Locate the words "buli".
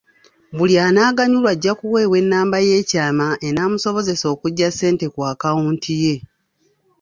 0.57-0.75